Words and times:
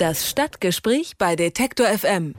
Das 0.00 0.30
Stadtgespräch 0.30 1.18
bei 1.18 1.36
Detektor 1.36 1.86
FM. 1.86 2.34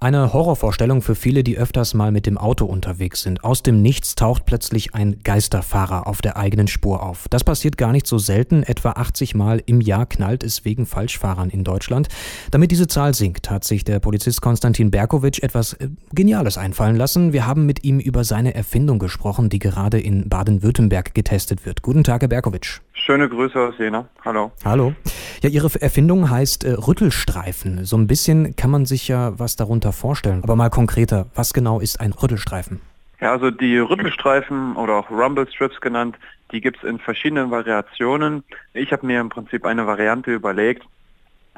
Eine 0.00 0.34
Horrorvorstellung 0.34 1.00
für 1.00 1.14
viele, 1.14 1.42
die 1.42 1.56
öfters 1.56 1.94
mal 1.94 2.12
mit 2.12 2.26
dem 2.26 2.36
Auto 2.36 2.66
unterwegs 2.66 3.22
sind. 3.22 3.42
Aus 3.42 3.62
dem 3.62 3.80
Nichts 3.80 4.16
taucht 4.16 4.44
plötzlich 4.44 4.94
ein 4.94 5.20
Geisterfahrer 5.24 6.06
auf 6.06 6.20
der 6.20 6.36
eigenen 6.36 6.68
Spur 6.68 7.02
auf. 7.02 7.26
Das 7.30 7.42
passiert 7.42 7.78
gar 7.78 7.92
nicht 7.92 8.06
so 8.06 8.18
selten. 8.18 8.64
Etwa 8.64 8.90
80 8.90 9.34
Mal 9.34 9.62
im 9.64 9.80
Jahr 9.80 10.04
knallt 10.04 10.44
es 10.44 10.66
wegen 10.66 10.84
Falschfahrern 10.84 11.48
in 11.48 11.64
Deutschland. 11.64 12.08
Damit 12.50 12.70
diese 12.70 12.86
Zahl 12.86 13.14
sinkt, 13.14 13.48
hat 13.48 13.64
sich 13.64 13.82
der 13.82 13.98
Polizist 13.98 14.42
Konstantin 14.42 14.90
Berkovic 14.90 15.42
etwas 15.42 15.72
äh, 15.72 15.88
Geniales 16.12 16.58
einfallen 16.58 16.96
lassen. 16.96 17.32
Wir 17.32 17.46
haben 17.46 17.64
mit 17.64 17.82
ihm 17.82 17.98
über 17.98 18.24
seine 18.24 18.54
Erfindung 18.54 18.98
gesprochen, 18.98 19.48
die 19.48 19.58
gerade 19.58 19.98
in 19.98 20.28
Baden-Württemberg 20.28 21.14
getestet 21.14 21.64
wird. 21.64 21.80
Guten 21.80 22.04
Tag, 22.04 22.20
Herr 22.20 22.28
Berkovic. 22.28 22.82
Schöne 23.10 23.28
Grüße 23.28 23.58
aus 23.58 23.74
Jena. 23.76 24.06
Hallo. 24.24 24.52
Hallo. 24.64 24.94
Ja, 25.42 25.50
Ihre 25.50 25.68
Erfindung 25.80 26.30
heißt 26.30 26.62
äh, 26.62 26.74
Rüttelstreifen. 26.74 27.84
So 27.84 27.96
ein 27.96 28.06
bisschen 28.06 28.54
kann 28.54 28.70
man 28.70 28.86
sich 28.86 29.08
ja 29.08 29.36
was 29.36 29.56
darunter 29.56 29.92
vorstellen. 29.92 30.44
Aber 30.44 30.54
mal 30.54 30.70
konkreter, 30.70 31.26
was 31.34 31.52
genau 31.52 31.80
ist 31.80 32.00
ein 32.00 32.12
Rüttelstreifen? 32.12 32.80
Ja, 33.20 33.32
also 33.32 33.50
die 33.50 33.78
Rüttelstreifen 33.78 34.76
oder 34.76 34.94
auch 34.94 35.10
Rumble 35.10 35.48
Strips 35.50 35.80
genannt, 35.80 36.20
die 36.52 36.60
gibt 36.60 36.76
es 36.76 36.84
in 36.84 37.00
verschiedenen 37.00 37.50
Variationen. 37.50 38.44
Ich 38.74 38.92
habe 38.92 39.04
mir 39.04 39.20
im 39.20 39.28
Prinzip 39.28 39.66
eine 39.66 39.88
Variante 39.88 40.32
überlegt, 40.32 40.84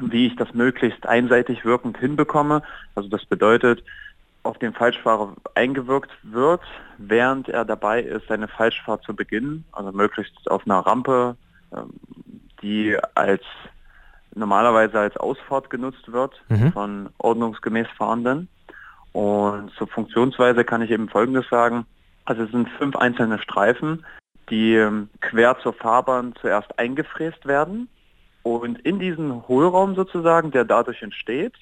wie 0.01 0.29
ich 0.29 0.37
das 0.37 0.55
möglichst 0.55 1.05
einseitig 1.05 1.67
wirkend 1.67 1.99
hinbekomme. 1.99 2.63
Also 2.95 3.11
das 3.11 3.27
bedeutet, 3.27 3.85
auf 4.43 4.59
den 4.59 4.73
Falschfahrer 4.73 5.35
eingewirkt 5.55 6.11
wird, 6.23 6.63
während 6.99 7.51
er 7.51 7.67
dabei 7.67 8.01
ist, 8.03 8.27
seine 8.29 8.49
Falschfahrt 8.49 9.05
zu 9.05 9.15
beginnen, 9.15 9.65
also 9.73 9.93
möglichst 9.93 10.51
auf 10.51 10.65
einer 10.65 10.81
Rampe, 10.81 11.37
die 12.63 12.97
als 13.15 13.43
normalerweise 14.35 14.99
als 14.99 15.17
Ausfahrt 15.17 15.71
genutzt 15.71 16.11
wird 16.11 16.43
mhm. 16.49 16.73
von 16.73 17.09
ordnungsgemäß 17.19 17.87
Fahrenden. 17.97 18.49
Und 19.13 19.71
zur 19.73 19.89
Funktionsweise 19.89 20.65
kann 20.65 20.83
ich 20.83 20.91
eben 20.91 21.09
Folgendes 21.09 21.47
sagen. 21.51 21.87
Also 22.25 22.45
es 22.45 22.51
sind 22.51 22.69
fünf 22.79 22.97
einzelne 22.97 23.39
Streifen, 23.39 24.07
die 24.49 24.75
ähm, 24.75 25.11
quer 25.21 25.59
zur 25.59 25.75
Fahrbahn 25.75 26.35
zuerst 26.41 26.79
eingefräst 26.79 27.47
werden. 27.47 27.89
Und 28.43 28.79
in 28.81 28.99
diesen 28.99 29.47
Hohlraum 29.49 29.95
sozusagen, 29.95 30.51
der 30.51 30.65
dadurch 30.65 31.03
entsteht, 31.03 31.55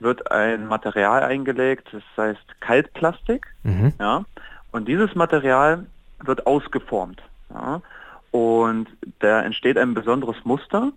wird 0.00 0.30
ein 0.30 0.66
Material 0.66 1.22
eingelegt, 1.22 1.88
das 1.92 2.02
heißt 2.16 2.60
Kaltplastik. 2.60 3.46
Mhm. 3.62 3.92
Ja, 3.98 4.24
und 4.72 4.88
dieses 4.88 5.14
Material 5.14 5.86
wird 6.22 6.46
ausgeformt. 6.46 7.22
Ja, 7.50 7.80
und 8.30 8.88
da 9.20 9.42
entsteht 9.42 9.78
ein 9.78 9.94
besonderes 9.94 10.36
Muster, 10.44 10.92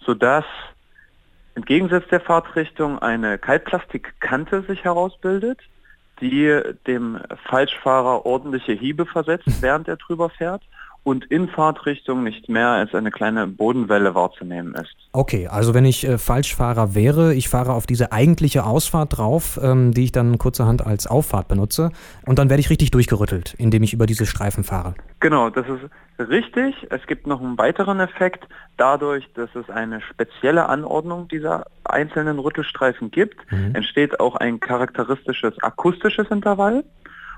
sodass 0.00 0.44
entgegengesetzt 1.54 2.10
der 2.10 2.20
Fahrtrichtung 2.20 2.98
eine 2.98 3.38
Kaltplastikkante 3.38 4.62
sich 4.62 4.84
herausbildet, 4.84 5.58
die 6.20 6.60
dem 6.86 7.20
Falschfahrer 7.48 8.24
ordentliche 8.26 8.72
Hiebe 8.72 9.06
versetzt, 9.06 9.60
während 9.60 9.88
er 9.88 9.96
drüber 9.96 10.30
fährt 10.30 10.62
und 11.04 11.24
in 11.26 11.48
Fahrtrichtung 11.48 12.22
nicht 12.22 12.48
mehr 12.48 12.68
als 12.68 12.94
eine 12.94 13.10
kleine 13.10 13.46
Bodenwelle 13.46 14.14
wahrzunehmen 14.14 14.74
ist. 14.74 14.94
Okay, 15.12 15.48
also 15.48 15.74
wenn 15.74 15.84
ich 15.84 16.06
äh, 16.06 16.16
Falschfahrer 16.16 16.94
wäre, 16.94 17.34
ich 17.34 17.48
fahre 17.48 17.72
auf 17.72 17.86
diese 17.86 18.12
eigentliche 18.12 18.64
Ausfahrt 18.64 19.18
drauf, 19.18 19.58
ähm, 19.62 19.92
die 19.92 20.04
ich 20.04 20.12
dann 20.12 20.38
kurzerhand 20.38 20.86
als 20.86 21.06
Auffahrt 21.06 21.48
benutze 21.48 21.90
und 22.24 22.38
dann 22.38 22.50
werde 22.50 22.60
ich 22.60 22.70
richtig 22.70 22.90
durchgerüttelt, 22.92 23.54
indem 23.58 23.82
ich 23.82 23.92
über 23.92 24.06
diese 24.06 24.26
Streifen 24.26 24.64
fahre. 24.64 24.94
Genau, 25.20 25.50
das 25.50 25.66
ist 25.66 26.28
richtig. 26.28 26.74
Es 26.90 27.06
gibt 27.06 27.26
noch 27.26 27.40
einen 27.40 27.58
weiteren 27.58 28.00
Effekt. 28.00 28.46
Dadurch, 28.76 29.28
dass 29.34 29.54
es 29.54 29.68
eine 29.70 30.00
spezielle 30.00 30.68
Anordnung 30.68 31.28
dieser 31.28 31.64
einzelnen 31.84 32.38
Rüttelstreifen 32.38 33.10
gibt, 33.10 33.36
mhm. 33.50 33.74
entsteht 33.74 34.20
auch 34.20 34.36
ein 34.36 34.60
charakteristisches 34.60 35.60
akustisches 35.62 36.28
Intervall. 36.30 36.84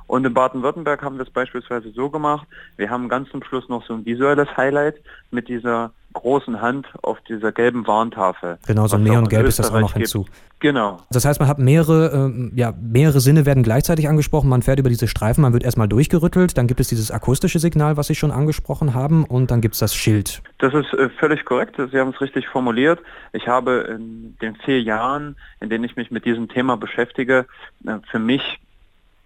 Und 0.06 0.26
in 0.26 0.34
Baden-Württemberg 0.34 1.02
haben 1.02 1.16
wir 1.16 1.24
es 1.24 1.30
beispielsweise 1.30 1.90
so 1.90 2.10
gemacht, 2.10 2.46
wir 2.76 2.90
haben 2.90 3.08
ganz 3.08 3.30
zum 3.30 3.42
Schluss 3.42 3.68
noch 3.68 3.84
so 3.86 3.94
ein 3.94 4.04
visuelles 4.04 4.48
Highlight 4.56 4.96
mit 5.30 5.48
dieser 5.48 5.92
großen 6.14 6.60
Hand 6.60 6.86
auf 7.02 7.20
dieser 7.28 7.52
gelben 7.52 7.86
Warntafel. 7.86 8.58
Genau, 8.66 8.86
so 8.86 8.96
Neongelb 8.96 9.46
ist 9.46 9.58
das 9.58 9.72
auch 9.72 9.80
noch 9.80 9.92
hinzu. 9.92 10.22
Gibt. 10.22 10.36
Genau. 10.60 11.00
Das 11.10 11.26
heißt, 11.26 11.40
man 11.40 11.48
hat 11.48 11.58
mehrere, 11.58 12.30
äh, 12.32 12.50
ja, 12.58 12.72
mehrere 12.80 13.20
Sinne 13.20 13.44
werden 13.44 13.62
gleichzeitig 13.62 14.08
angesprochen. 14.08 14.48
Man 14.48 14.62
fährt 14.62 14.78
über 14.78 14.88
diese 14.88 15.08
Streifen, 15.08 15.42
man 15.42 15.52
wird 15.52 15.62
erstmal 15.62 15.88
durchgerüttelt, 15.88 16.56
dann 16.56 16.66
gibt 16.68 16.80
es 16.80 16.88
dieses 16.88 17.10
akustische 17.10 17.58
Signal, 17.58 17.98
was 17.98 18.06
Sie 18.06 18.14
schon 18.14 18.30
angesprochen 18.30 18.94
haben, 18.94 19.24
und 19.24 19.50
dann 19.50 19.60
gibt 19.60 19.74
es 19.74 19.80
das 19.80 19.94
Schild. 19.94 20.42
Das 20.58 20.72
ist 20.72 20.94
äh, 20.94 21.10
völlig 21.18 21.44
korrekt. 21.44 21.76
Sie 21.76 21.98
haben 21.98 22.10
es 22.10 22.20
richtig 22.20 22.48
formuliert. 22.48 23.00
Ich 23.32 23.46
habe 23.48 23.86
in 23.90 24.38
den 24.40 24.56
vier 24.56 24.80
Jahren, 24.80 25.36
in 25.60 25.68
denen 25.68 25.84
ich 25.84 25.96
mich 25.96 26.10
mit 26.10 26.24
diesem 26.24 26.48
Thema 26.48 26.76
beschäftige, 26.76 27.46
äh, 27.86 27.98
für 28.10 28.18
mich 28.18 28.60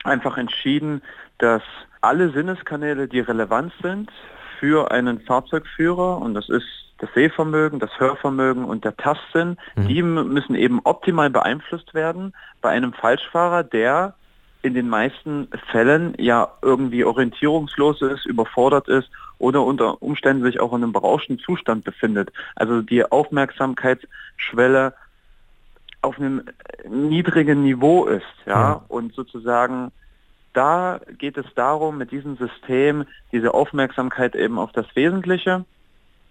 einfach 0.08 0.36
entschieden, 0.36 1.02
dass 1.38 1.62
alle 2.00 2.30
Sinneskanäle, 2.30 3.08
die 3.08 3.20
relevant 3.20 3.72
sind 3.82 4.10
für 4.58 4.90
einen 4.90 5.20
Fahrzeugführer, 5.20 6.18
und 6.18 6.34
das 6.34 6.48
ist 6.48 6.66
das 6.98 7.10
Sehvermögen, 7.14 7.78
das 7.78 7.90
Hörvermögen 7.98 8.64
und 8.64 8.84
der 8.84 8.96
Tastsinn, 8.96 9.56
mhm. 9.76 9.88
die 9.88 10.02
müssen 10.02 10.54
eben 10.54 10.80
optimal 10.84 11.30
beeinflusst 11.30 11.94
werden 11.94 12.34
bei 12.60 12.70
einem 12.70 12.92
Falschfahrer, 12.92 13.62
der 13.62 14.14
in 14.62 14.74
den 14.74 14.88
meisten 14.88 15.48
Fällen 15.70 16.14
ja 16.18 16.48
irgendwie 16.62 17.04
orientierungslos 17.04 18.02
ist, 18.02 18.26
überfordert 18.26 18.88
ist 18.88 19.08
oder 19.38 19.62
unter 19.62 20.02
Umständen 20.02 20.42
sich 20.42 20.58
auch 20.58 20.72
in 20.72 20.82
einem 20.82 20.92
berauschten 20.92 21.38
Zustand 21.38 21.84
befindet. 21.84 22.32
Also 22.56 22.82
die 22.82 23.04
Aufmerksamkeitsschwelle 23.04 24.94
auf 26.08 26.18
einem 26.18 26.42
niedrigen 26.88 27.62
Niveau 27.62 28.06
ist, 28.06 28.24
ja, 28.46 28.52
ja. 28.52 28.84
und 28.88 29.14
sozusagen 29.14 29.92
da 30.54 31.00
geht 31.18 31.36
es 31.36 31.46
darum, 31.54 31.98
mit 31.98 32.10
diesem 32.10 32.36
System 32.36 33.04
diese 33.30 33.52
Aufmerksamkeit 33.54 34.34
eben 34.34 34.58
auf 34.58 34.72
das 34.72 34.86
Wesentliche, 34.94 35.64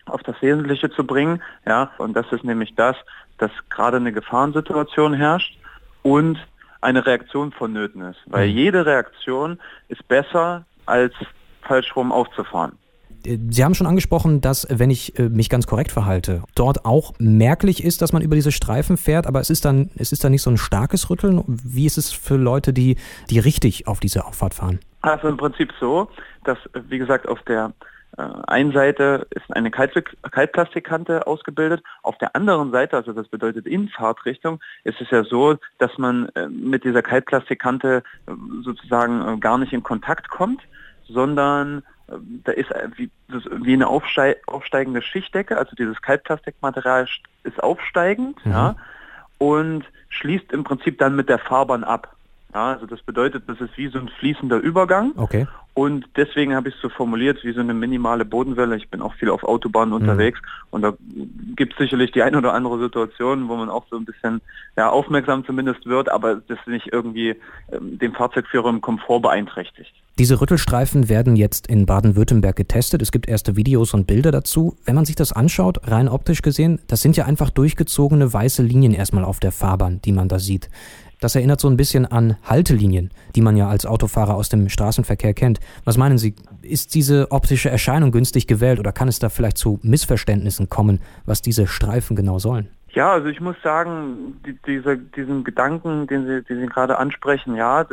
auf 0.05 0.23
das 0.23 0.41
Wesentliche 0.41 0.89
zu 0.89 1.05
bringen, 1.05 1.41
ja, 1.65 1.91
und 1.99 2.13
das 2.15 2.25
ist 2.31 2.43
nämlich 2.43 2.75
das, 2.75 2.95
dass 3.37 3.51
gerade 3.69 3.97
eine 3.97 4.11
Gefahrensituation 4.11 5.13
herrscht 5.13 5.57
und 6.01 6.39
eine 6.81 7.05
Reaktion 7.05 7.51
vonnöten 7.51 8.01
ist, 8.01 8.19
weil 8.25 8.47
mhm. 8.47 8.55
jede 8.55 8.85
Reaktion 8.85 9.59
ist 9.87 10.05
besser 10.07 10.65
als 10.85 11.13
falsch 11.61 11.95
rum 11.95 12.11
aufzufahren. 12.11 12.73
Sie 13.25 13.63
haben 13.63 13.73
schon 13.73 13.87
angesprochen, 13.87 14.41
dass, 14.41 14.67
wenn 14.69 14.89
ich 14.89 15.17
äh, 15.19 15.29
mich 15.29 15.49
ganz 15.49 15.67
korrekt 15.67 15.91
verhalte, 15.91 16.43
dort 16.55 16.85
auch 16.85 17.13
merklich 17.19 17.83
ist, 17.83 18.01
dass 18.01 18.13
man 18.13 18.21
über 18.21 18.35
diese 18.35 18.51
Streifen 18.51 18.97
fährt, 18.97 19.27
aber 19.27 19.39
es 19.39 19.49
ist 19.49 19.65
dann, 19.65 19.89
es 19.97 20.11
ist 20.11 20.23
dann 20.23 20.31
nicht 20.31 20.41
so 20.41 20.49
ein 20.49 20.57
starkes 20.57 21.09
Rütteln. 21.09 21.43
Wie 21.47 21.85
ist 21.85 21.97
es 21.97 22.11
für 22.11 22.35
Leute, 22.35 22.73
die, 22.73 22.97
die 23.29 23.39
richtig 23.39 23.87
auf 23.87 23.99
diese 23.99 24.25
Auffahrt 24.25 24.53
fahren? 24.53 24.79
Also 25.01 25.27
im 25.27 25.37
Prinzip 25.37 25.73
so, 25.79 26.09
dass, 26.43 26.57
wie 26.89 26.97
gesagt, 26.97 27.27
auf 27.27 27.41
der 27.43 27.73
äh, 28.17 28.23
einen 28.47 28.71
Seite 28.71 29.27
ist 29.31 29.53
eine 29.55 29.71
Kaltplastikkante 29.71 31.27
ausgebildet, 31.27 31.83
auf 32.03 32.17
der 32.17 32.35
anderen 32.35 32.71
Seite, 32.71 32.97
also 32.97 33.13
das 33.13 33.27
bedeutet 33.27 33.67
in 33.67 33.89
Fahrtrichtung, 33.89 34.59
ist 34.83 35.01
es 35.01 35.09
ja 35.11 35.23
so, 35.23 35.57
dass 35.79 35.97
man 35.97 36.29
äh, 36.35 36.47
mit 36.47 36.83
dieser 36.83 37.01
Kaltplastikkante 37.01 38.03
sozusagen 38.63 39.39
gar 39.39 39.57
nicht 39.57 39.73
in 39.73 39.83
Kontakt 39.83 40.29
kommt, 40.29 40.61
sondern 41.07 41.83
da 42.07 42.51
ist 42.53 42.69
wie, 42.95 43.73
eine 43.73 43.87
aufsteigende 43.87 45.01
Schichtdecke, 45.01 45.57
also 45.57 45.75
dieses 45.75 46.01
Kaltplastikmaterial 46.01 47.07
ist 47.43 47.61
aufsteigend 47.61 48.43
mhm. 48.45 48.51
ja, 48.51 48.75
und 49.37 49.85
schließt 50.09 50.51
im 50.51 50.63
Prinzip 50.63 50.99
dann 50.99 51.15
mit 51.15 51.29
der 51.29 51.39
Fahrbahn 51.39 51.83
ab. 51.83 52.15
Ja, 52.53 52.71
also 52.73 52.85
das 52.85 53.01
bedeutet, 53.01 53.43
das 53.47 53.59
ist 53.59 53.77
wie 53.77 53.89
so 53.89 53.99
ein 53.99 54.07
fließender 54.07 54.57
Übergang. 54.57 55.11
Okay. 55.17 55.47
Und 55.77 56.07
deswegen 56.15 56.55
habe 56.55 56.69
ich 56.69 56.75
es 56.75 56.81
so 56.81 56.89
formuliert, 56.89 57.43
wie 57.43 57.53
so 57.53 57.59
eine 57.59 57.75
minimale 57.75 58.25
Bodenwelle. 58.25 58.77
Ich 58.77 58.89
bin 58.89 58.99
auch 58.99 59.13
viel 59.13 59.29
auf 59.29 59.43
Autobahnen 59.43 59.89
mhm. 59.89 60.01
unterwegs 60.01 60.39
und 60.71 60.81
da 60.81 60.93
gibt 61.55 61.73
es 61.73 61.77
sicherlich 61.77 62.11
die 62.11 62.23
eine 62.23 62.39
oder 62.39 62.53
andere 62.53 62.79
Situation, 62.79 63.47
wo 63.47 63.55
man 63.57 63.69
auch 63.69 63.85
so 63.91 63.95
ein 63.95 64.03
bisschen 64.03 64.41
ja, 64.75 64.89
aufmerksam 64.89 65.45
zumindest 65.45 65.85
wird, 65.85 66.09
aber 66.11 66.41
das 66.47 66.57
nicht 66.65 66.91
irgendwie 66.91 67.35
ähm, 67.71 67.99
dem 67.99 68.13
Fahrzeugführer 68.13 68.69
im 68.69 68.81
Komfort 68.81 69.19
beeinträchtigt. 69.19 69.93
Diese 70.17 70.41
Rüttelstreifen 70.41 71.09
werden 71.09 71.35
jetzt 71.35 71.67
in 71.67 71.85
Baden-Württemberg 71.85 72.55
getestet. 72.55 73.03
Es 73.03 73.11
gibt 73.11 73.27
erste 73.27 73.55
Videos 73.55 73.93
und 73.93 74.07
Bilder 74.07 74.31
dazu. 74.31 74.77
Wenn 74.83 74.95
man 74.95 75.05
sich 75.05 75.15
das 75.15 75.31
anschaut, 75.31 75.87
rein 75.87 76.09
optisch 76.09 76.41
gesehen, 76.41 76.79
das 76.87 77.03
sind 77.03 77.15
ja 77.17 77.25
einfach 77.25 77.51
durchgezogene 77.51 78.33
weiße 78.33 78.63
Linien 78.63 78.95
erstmal 78.95 79.23
auf 79.23 79.39
der 79.39 79.51
Fahrbahn, 79.51 80.01
die 80.03 80.11
man 80.11 80.27
da 80.27 80.39
sieht. 80.39 80.71
Das 81.19 81.35
erinnert 81.35 81.59
so 81.59 81.67
ein 81.67 81.77
bisschen 81.77 82.05
an 82.05 82.37
Haltelinien, 82.43 83.09
die 83.35 83.41
man 83.41 83.57
ja 83.57 83.67
als 83.67 83.87
Autofahrer 83.87 84.35
aus 84.35 84.49
dem 84.49 84.69
Straßenverkehr 84.69 85.33
kennt. 85.33 85.59
Was 85.83 85.97
meinen 85.97 86.19
Sie, 86.19 86.35
ist 86.61 86.93
diese 86.93 87.31
optische 87.31 87.69
Erscheinung 87.71 88.11
günstig 88.11 88.45
gewählt 88.45 88.79
oder 88.79 88.91
kann 88.91 89.07
es 89.07 89.17
da 89.17 89.29
vielleicht 89.29 89.57
zu 89.57 89.79
Missverständnissen 89.81 90.69
kommen, 90.69 91.01
was 91.25 91.41
diese 91.41 91.65
Streifen 91.65 92.15
genau 92.15 92.37
sollen? 92.37 92.69
Ja, 92.89 93.13
also 93.13 93.27
ich 93.27 93.41
muss 93.41 93.55
sagen, 93.63 94.39
die, 94.45 94.57
diese, 94.67 94.97
diesen 94.97 95.43
Gedanken, 95.43 96.05
den 96.05 96.25
Sie, 96.27 96.43
den 96.43 96.61
Sie 96.61 96.67
gerade 96.67 96.99
ansprechen, 96.99 97.55
ja, 97.55 97.85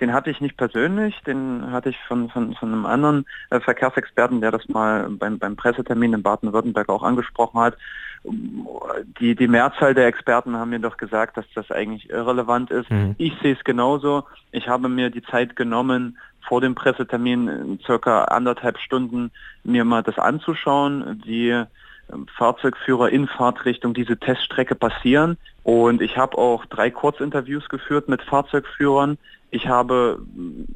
den 0.00 0.12
hatte 0.12 0.30
ich 0.30 0.40
nicht 0.40 0.56
persönlich, 0.56 1.20
den 1.26 1.70
hatte 1.70 1.90
ich 1.90 1.98
von, 2.08 2.28
von, 2.28 2.54
von 2.54 2.72
einem 2.72 2.86
anderen 2.86 3.24
äh, 3.50 3.60
Verkehrsexperten, 3.60 4.40
der 4.40 4.50
das 4.50 4.68
mal 4.68 5.08
beim, 5.10 5.38
beim 5.38 5.56
Pressetermin 5.56 6.14
in 6.14 6.22
Baden-Württemberg 6.22 6.88
auch 6.88 7.02
angesprochen 7.02 7.60
hat. 7.60 7.76
Die, 8.24 9.34
die 9.34 9.48
Mehrzahl 9.48 9.94
der 9.94 10.06
Experten 10.06 10.56
haben 10.56 10.70
mir 10.70 10.78
doch 10.78 10.96
gesagt, 10.96 11.36
dass 11.36 11.46
das 11.54 11.70
eigentlich 11.70 12.10
irrelevant 12.10 12.70
ist. 12.70 12.90
Mhm. 12.90 13.14
Ich 13.18 13.34
sehe 13.42 13.54
es 13.54 13.64
genauso. 13.64 14.24
Ich 14.52 14.68
habe 14.68 14.88
mir 14.88 15.10
die 15.10 15.22
Zeit 15.22 15.56
genommen, 15.56 16.18
vor 16.46 16.60
dem 16.60 16.74
Pressetermin 16.74 17.48
in 17.48 17.78
circa 17.80 18.24
anderthalb 18.24 18.78
Stunden 18.78 19.30
mir 19.64 19.84
mal 19.84 20.02
das 20.02 20.18
anzuschauen, 20.18 21.22
wie 21.24 21.50
ähm, 21.50 22.26
Fahrzeugführer 22.36 23.10
in 23.10 23.28
Fahrtrichtung 23.28 23.94
diese 23.94 24.18
Teststrecke 24.18 24.74
passieren. 24.74 25.38
Und 25.62 26.02
ich 26.02 26.16
habe 26.16 26.38
auch 26.38 26.66
drei 26.66 26.90
Kurzinterviews 26.90 27.68
geführt 27.68 28.08
mit 28.08 28.22
Fahrzeugführern. 28.22 29.18
Ich 29.50 29.68
habe 29.68 30.20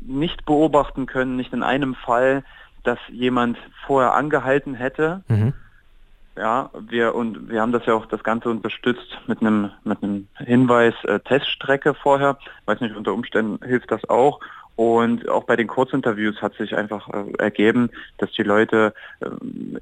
nicht 0.07 0.45
beobachten 0.45 1.07
können, 1.07 1.37
nicht 1.37 1.53
in 1.53 1.63
einem 1.63 1.95
Fall, 1.95 2.45
dass 2.85 2.99
jemand 3.11 3.59
vorher 3.87 4.15
angehalten 4.15 4.75
hätte. 4.75 5.25
Mhm. 5.29 5.53
Ja, 6.37 6.71
wir 6.79 7.15
und 7.15 7.49
wir 7.49 7.63
haben 7.63 7.73
das 7.73 7.87
ja 7.87 7.95
auch 7.95 8.07
das 8.07 8.23
Ganze 8.23 8.51
unterstützt 8.51 9.19
mit 9.27 9.41
einem 9.41 9.71
mit 9.85 10.03
einem 10.03 10.29
Hinweis 10.37 10.95
äh, 11.05 11.19
Teststrecke 11.21 11.95
vorher. 11.95 12.39
Weiß 12.67 12.81
nicht, 12.81 12.95
unter 12.95 13.15
Umständen 13.15 13.65
hilft 13.65 13.91
das 13.91 14.07
auch. 14.09 14.41
Und 14.77 15.27
auch 15.31 15.45
bei 15.45 15.57
den 15.57 15.67
Kurzinterviews 15.67 16.43
hat 16.43 16.55
sich 16.55 16.77
einfach 16.77 17.09
äh, 17.09 17.33
ergeben, 17.39 17.91
dass 18.19 18.31
die 18.33 18.43
Leute 18.43 18.93
äh, 19.21 19.29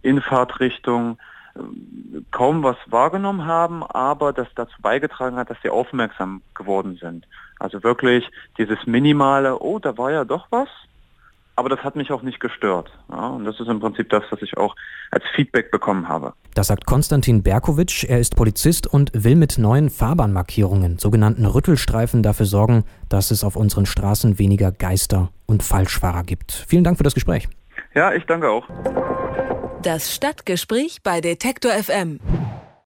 in 0.02 0.20
Fahrtrichtung 0.20 1.18
äh, 1.56 1.60
kaum 2.30 2.62
was 2.62 2.76
wahrgenommen 2.86 3.44
haben, 3.44 3.82
aber 3.82 4.32
das 4.32 4.46
dazu 4.54 4.80
beigetragen 4.80 5.36
hat, 5.36 5.50
dass 5.50 5.60
sie 5.62 5.70
aufmerksam 5.70 6.42
geworden 6.54 6.96
sind. 7.00 7.26
Also 7.58 7.82
wirklich 7.82 8.30
dieses 8.56 8.86
minimale, 8.86 9.58
oh, 9.58 9.80
da 9.80 9.98
war 9.98 10.12
ja 10.12 10.24
doch 10.24 10.46
was, 10.50 10.68
aber 11.56 11.68
das 11.68 11.80
hat 11.80 11.96
mich 11.96 12.10
auch 12.10 12.22
nicht 12.22 12.40
gestört. 12.40 12.90
Ja, 13.10 13.28
und 13.28 13.44
das 13.44 13.58
ist 13.60 13.68
im 13.68 13.80
Prinzip 13.80 14.08
das, 14.10 14.24
was 14.30 14.42
ich 14.42 14.56
auch 14.56 14.74
als 15.10 15.24
Feedback 15.34 15.70
bekommen 15.70 16.08
habe. 16.08 16.32
Das 16.54 16.68
sagt 16.68 16.86
Konstantin 16.86 17.42
Berkowitsch. 17.42 18.04
Er 18.04 18.18
ist 18.18 18.36
Polizist 18.36 18.86
und 18.86 19.10
will 19.14 19.36
mit 19.36 19.58
neuen 19.58 19.90
Fahrbahnmarkierungen, 19.90 20.98
sogenannten 20.98 21.46
Rüttelstreifen, 21.46 22.22
dafür 22.22 22.46
sorgen, 22.46 22.84
dass 23.08 23.30
es 23.30 23.44
auf 23.44 23.56
unseren 23.56 23.86
Straßen 23.86 24.38
weniger 24.38 24.72
Geister 24.72 25.30
und 25.46 25.62
Falschfahrer 25.62 26.24
gibt. 26.24 26.52
Vielen 26.52 26.84
Dank 26.84 26.96
für 26.96 27.04
das 27.04 27.14
Gespräch. 27.14 27.48
Ja, 27.94 28.12
ich 28.12 28.24
danke 28.24 28.48
auch. 28.48 28.66
Das 29.82 30.14
Stadtgespräch 30.14 31.02
bei 31.02 31.20
Detektor 31.20 31.72
FM. 31.72 32.18